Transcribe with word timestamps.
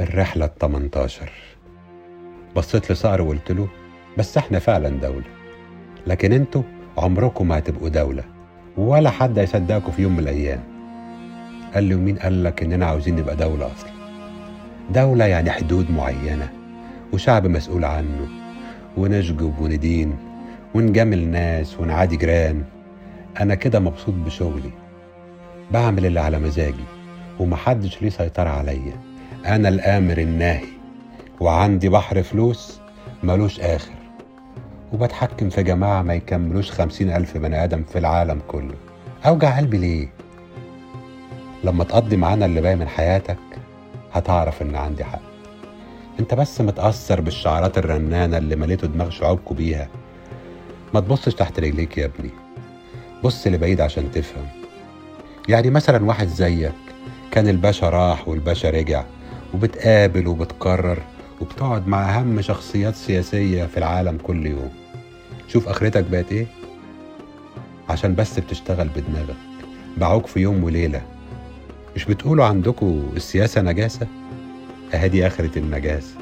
الرحلة 0.00 0.44
التمنتاشر. 0.44 1.30
بصيت 2.56 2.92
لصقر 2.92 3.22
وقلت 3.22 3.52
له 3.52 3.68
بس 4.18 4.36
إحنا 4.36 4.58
فعلا 4.58 4.88
دولة. 4.88 5.24
لكن 6.06 6.32
أنتوا 6.32 6.62
عمركم 6.98 7.48
ما 7.48 7.58
هتبقوا 7.58 7.88
دولة 7.88 8.24
ولا 8.76 9.10
حد 9.10 9.38
هيصدقكم 9.38 9.92
في 9.92 10.02
يوم 10.02 10.12
من 10.12 10.18
الأيام. 10.18 10.60
قال 11.74 11.84
لي 11.84 11.94
ومين 11.94 12.16
قال 12.18 12.44
لك 12.44 12.62
إننا 12.62 12.86
عاوزين 12.86 13.16
نبقى 13.16 13.36
دولة 13.36 13.66
أصلا؟ 13.66 13.90
دولة 14.90 15.24
يعني 15.24 15.50
حدود 15.50 15.90
معينة 15.90 16.52
وشعب 17.12 17.46
مسؤول 17.46 17.84
عنه 17.84 18.28
ونشجب 18.96 19.58
وندين 19.60 20.16
ونجامل 20.74 21.28
ناس 21.28 21.80
ونعادي 21.80 22.16
جيران. 22.16 22.64
أنا 23.40 23.54
كده 23.54 23.80
مبسوط 23.80 24.14
بشغلي 24.14 24.70
بعمل 25.70 26.06
اللي 26.06 26.20
على 26.20 26.38
مزاجي 26.38 26.84
ومحدش 27.38 28.02
ليه 28.02 28.10
سيطرة 28.10 28.48
عليا. 28.48 29.09
أنا 29.46 29.68
الآمر 29.68 30.18
الناهي 30.18 30.66
وعندي 31.40 31.88
بحر 31.88 32.22
فلوس 32.22 32.80
ملوش 33.22 33.60
آخر 33.60 33.92
وبتحكم 34.92 35.50
في 35.50 35.62
جماعة 35.62 36.02
ما 36.02 36.14
يكملوش 36.14 36.70
خمسين 36.70 37.10
ألف 37.10 37.36
بني 37.36 37.64
آدم 37.64 37.82
في 37.82 37.98
العالم 37.98 38.40
كله. 38.48 38.74
أوجع 39.26 39.56
قلبي 39.56 39.78
ليه؟ 39.78 40.08
لما 41.64 41.84
تقضي 41.84 42.16
معانا 42.16 42.46
اللي 42.46 42.60
باقي 42.60 42.76
من 42.76 42.88
حياتك 42.88 43.38
هتعرف 44.12 44.62
إن 44.62 44.76
عندي 44.76 45.04
حق. 45.04 45.20
أنت 46.20 46.34
بس 46.34 46.60
متأثر 46.60 47.20
بالشعارات 47.20 47.78
الرنانة 47.78 48.38
اللي 48.38 48.56
مليتوا 48.56 48.88
دماغ 48.88 49.10
شعوبكوا 49.10 49.56
بيها. 49.56 49.88
ما 50.94 51.00
تبصش 51.00 51.34
تحت 51.34 51.60
رجليك 51.60 51.98
يا 51.98 52.04
ابني. 52.04 52.30
بص 53.24 53.46
لبعيد 53.46 53.80
عشان 53.80 54.10
تفهم. 54.10 54.46
يعني 55.48 55.70
مثلا 55.70 56.04
واحد 56.04 56.28
زيك 56.28 56.72
كان 57.30 57.48
الباشا 57.48 57.88
راح 57.88 58.28
والباشا 58.28 58.70
رجع 58.70 59.04
وبتقابل 59.54 60.26
وبتكرر 60.26 60.98
وبتقعد 61.40 61.88
مع 61.88 62.18
أهم 62.18 62.40
شخصيات 62.40 62.94
سياسية 62.94 63.64
في 63.64 63.76
العالم 63.76 64.18
كل 64.22 64.46
يوم. 64.46 64.70
شوف 65.48 65.68
آخرتك 65.68 66.04
بقت 66.04 66.32
إيه؟ 66.32 66.46
عشان 67.88 68.14
بس 68.14 68.38
بتشتغل 68.38 68.88
بدماغك 68.88 69.36
باعوك 69.96 70.26
في 70.26 70.40
يوم 70.40 70.64
وليلة. 70.64 71.02
مش 71.96 72.04
بتقولوا 72.04 72.44
عندكوا 72.44 73.02
السياسة 73.16 73.60
نجاسة؟ 73.62 74.06
أهدي 74.94 75.26
آخرة 75.26 75.58
النجاسة. 75.58 76.14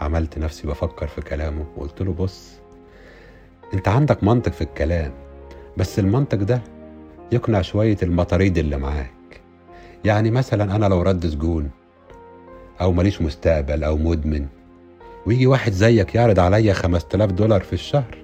عملت 0.00 0.38
نفسي 0.38 0.66
بفكر 0.66 1.06
في 1.06 1.20
كلامه 1.20 1.64
وقلت 1.76 2.02
له 2.02 2.12
بص 2.12 2.50
أنت 3.74 3.88
عندك 3.88 4.24
منطق 4.24 4.52
في 4.52 4.62
الكلام 4.62 5.12
بس 5.76 5.98
المنطق 5.98 6.38
ده 6.38 6.60
يقنع 7.32 7.62
شوية 7.62 7.96
المطاريد 8.02 8.58
اللي 8.58 8.76
معاك. 8.76 9.10
يعني 10.04 10.30
مثلا 10.30 10.76
أنا 10.76 10.86
لو 10.86 11.02
رد 11.02 11.26
سجون 11.26 11.70
أو 12.80 12.92
ماليش 12.92 13.22
مستقبل 13.22 13.84
أو 13.84 13.96
مدمن 13.96 14.46
ويجي 15.26 15.46
واحد 15.46 15.72
زيك 15.72 16.14
يعرض 16.14 16.38
عليا 16.40 16.72
خمس 16.72 17.04
تلاف 17.04 17.32
دولار 17.32 17.60
في 17.60 17.72
الشهر 17.72 18.18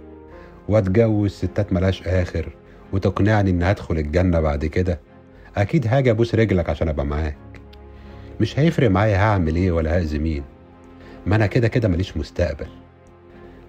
وأتجوز 0.68 1.30
ستات 1.30 1.72
ملاش 1.72 2.02
آخر 2.02 2.48
وتقنعني 2.92 3.50
إن 3.50 3.62
هدخل 3.62 3.98
الجنة 3.98 4.40
بعد 4.40 4.64
كده 4.66 5.00
أكيد 5.56 5.86
هاجي 5.86 6.10
أبوس 6.10 6.34
رجلك 6.34 6.70
عشان 6.70 6.88
أبقى 6.88 7.06
معاك. 7.06 7.36
مش 8.40 8.58
هيفرق 8.58 8.90
معايا 8.90 9.16
هعمل 9.16 9.56
إيه 9.56 9.72
ولا 9.72 9.96
هأذي 9.96 10.18
مين. 10.18 10.42
ما 11.26 11.36
أنا 11.36 11.46
كده 11.46 11.68
كده 11.68 11.88
ماليش 11.88 12.16
مستقبل. 12.16 12.66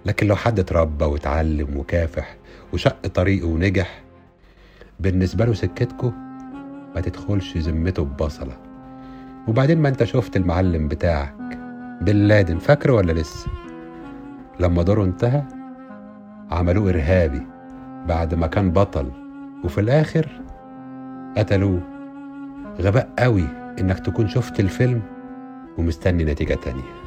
لكن 0.06 0.26
لو 0.26 0.36
حد 0.36 0.60
اتربى 0.60 1.04
واتعلم 1.04 1.76
وكافح 1.76 2.36
وشق 2.72 3.06
طريقه 3.06 3.46
ونجح 3.46 4.02
بالنسبة 5.00 5.44
له 5.44 5.52
سكتكو 5.54 6.12
ما 6.94 7.00
تدخلش 7.00 7.56
ذمته 7.56 8.04
ببصلة. 8.04 8.56
وبعدين 9.48 9.78
ما 9.78 9.88
انت 9.88 10.04
شفت 10.04 10.36
المعلم 10.36 10.88
بتاعك 10.88 11.58
بن 12.00 12.16
لادن 12.16 12.58
فاكره 12.58 12.92
ولا 12.92 13.12
لسه؟ 13.12 13.46
لما 14.60 14.82
دوره 14.82 15.04
انتهى 15.04 15.42
عملوه 16.50 16.90
إرهابي 16.90 17.46
بعد 18.08 18.34
ما 18.34 18.46
كان 18.46 18.70
بطل 18.70 19.10
وفي 19.64 19.80
الآخر 19.80 20.40
قتلوه. 21.36 21.80
غباء 22.80 23.08
قوي 23.18 23.46
إنك 23.80 23.98
تكون 23.98 24.28
شفت 24.28 24.60
الفيلم 24.60 25.02
ومستني 25.78 26.24
نتيجة 26.24 26.54
تانية. 26.54 27.01